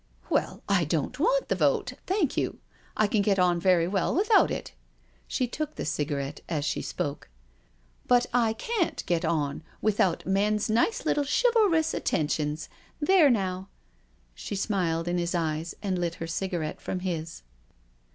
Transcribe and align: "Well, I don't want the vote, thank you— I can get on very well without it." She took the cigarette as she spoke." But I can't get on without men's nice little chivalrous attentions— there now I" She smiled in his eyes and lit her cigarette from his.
"Well, 0.31 0.63
I 0.67 0.83
don't 0.83 1.19
want 1.19 1.47
the 1.47 1.53
vote, 1.53 1.93
thank 2.07 2.35
you— 2.35 2.57
I 2.97 3.05
can 3.05 3.21
get 3.21 3.37
on 3.37 3.59
very 3.59 3.87
well 3.87 4.15
without 4.15 4.49
it." 4.49 4.73
She 5.27 5.47
took 5.47 5.75
the 5.75 5.85
cigarette 5.85 6.41
as 6.49 6.65
she 6.65 6.81
spoke." 6.81 7.29
But 8.11 8.25
I 8.33 8.53
can't 8.53 9.05
get 9.05 9.23
on 9.23 9.61
without 9.79 10.25
men's 10.25 10.71
nice 10.71 11.05
little 11.05 11.23
chivalrous 11.23 11.93
attentions— 11.93 12.67
there 13.09 13.29
now 13.29 13.69
I" 13.69 13.75
She 14.33 14.55
smiled 14.55 15.07
in 15.07 15.19
his 15.19 15.35
eyes 15.35 15.75
and 15.83 15.99
lit 15.99 16.15
her 16.15 16.25
cigarette 16.25 16.81
from 16.81 17.01
his. 17.01 17.43